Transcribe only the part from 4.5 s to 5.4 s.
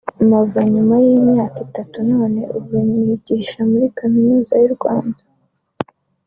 y’u Rwanda”